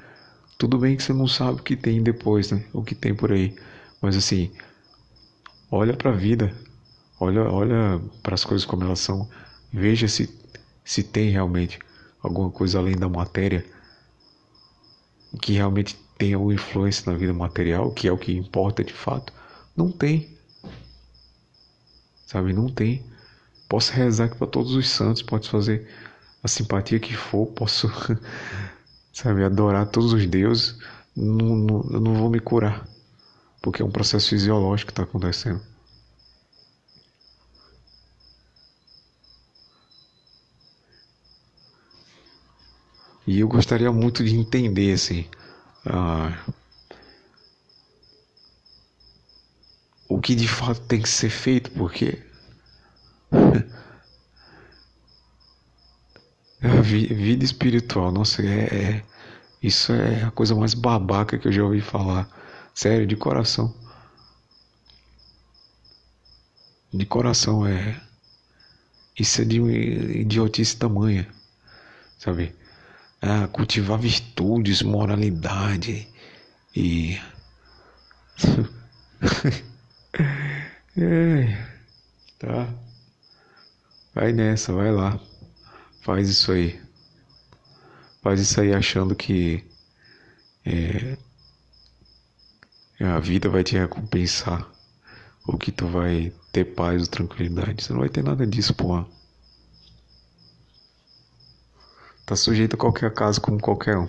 [0.57, 2.65] tudo bem que você não sabe o que tem depois, né?
[2.73, 3.55] O que tem por aí.
[4.01, 4.51] Mas assim,
[5.71, 6.55] olha para a vida,
[7.21, 9.29] olha, olha para as coisas como elas são,
[9.73, 10.35] veja se
[10.85, 11.81] se tem realmente
[12.23, 13.67] alguma coisa além da matéria
[15.41, 19.33] que realmente tem alguma influência na vida material, que é o que importa de fato.
[19.77, 20.37] Não tem.
[22.27, 23.05] Sabe, não tem.
[23.69, 25.89] Posso rezar aqui para todos os santos, posso fazer
[26.43, 27.91] a simpatia que for, posso,
[29.13, 30.79] sabe, adorar todos os deuses,
[31.15, 32.87] não, não, eu não vou me curar,
[33.61, 35.61] porque é um processo fisiológico que está acontecendo.
[43.27, 45.27] E eu gostaria muito de entender assim,
[45.87, 46.33] uh,
[50.09, 52.23] o que de fato tem que ser feito, porque
[56.63, 59.05] a vida espiritual, nossa, é, é,
[59.61, 62.29] isso é a coisa mais babaca que eu já ouvi falar,
[62.73, 63.75] sério, de coração.
[66.93, 68.01] De coração é.
[69.19, 71.27] Isso é de idiotice tamanha,
[72.19, 72.55] sabe?
[73.21, 76.09] A cultivar virtudes, moralidade
[76.75, 77.19] e.
[80.97, 81.67] é,
[82.39, 82.73] tá.
[84.15, 85.21] Vai nessa, vai lá.
[86.03, 86.81] Faz isso aí.
[88.23, 89.65] Faz isso aí achando que
[90.65, 91.17] é,
[93.01, 94.69] a vida vai te recompensar.
[95.47, 97.85] Ou que tu vai ter paz ou tranquilidade.
[97.85, 99.07] Você não vai ter nada disso, porra.
[102.27, 104.09] Tá sujeito a qualquer caso como qualquer um.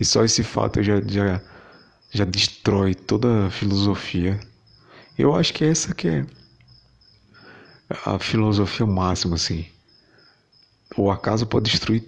[0.00, 1.42] E só esse fato já, já,
[2.10, 4.40] já destrói toda a filosofia.
[5.18, 6.26] Eu acho que essa que é
[8.06, 9.66] a filosofia máxima, assim.
[10.96, 12.02] O acaso pode destruir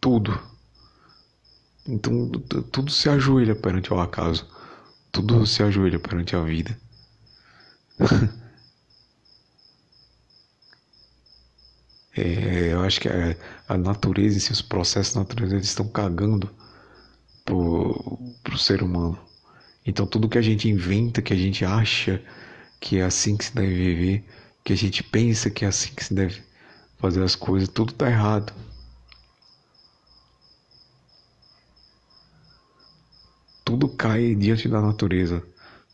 [0.00, 0.40] tudo.
[1.86, 2.30] Então
[2.72, 4.46] tudo se ajoelha perante o acaso.
[5.12, 6.74] Tudo se ajoelha perante a vida.
[12.16, 13.36] É, eu acho que a,
[13.68, 16.48] a natureza, assim, os processos da natureza estão cagando
[17.44, 19.18] pro, pro ser humano.
[19.84, 22.22] Então tudo que a gente inventa, que a gente acha
[22.80, 24.24] que é assim que se deve viver,
[24.64, 26.42] que a gente pensa que é assim que se deve
[26.98, 28.52] fazer as coisas, tudo tá errado.
[33.64, 35.42] Tudo cai diante da natureza,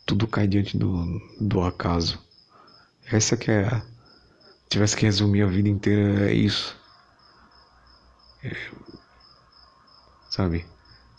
[0.05, 2.19] tudo cai diante do, do acaso.
[3.11, 3.81] Essa que é a,
[4.73, 6.75] tivesse que resumir a vida inteira, é isso.
[8.43, 8.55] É,
[10.29, 10.65] sabe?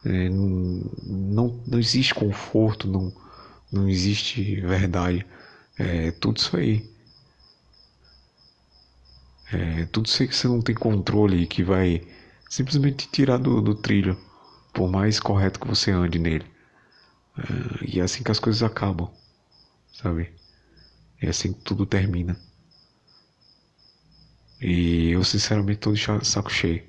[0.05, 3.13] É, não, não existe conforto, não,
[3.73, 5.27] não existe verdade.
[5.79, 6.89] É tudo isso aí.
[9.53, 12.03] É, tudo sei que você não tem controle e que vai
[12.51, 14.19] simplesmente tirar do, do trilho,
[14.73, 16.45] por mais correto que você ande nele.
[17.39, 19.11] É, e é assim que as coisas acabam,
[19.93, 20.33] sabe?
[21.21, 22.37] É assim que tudo termina.
[24.65, 26.83] E eu sinceramente tô de saco cheio.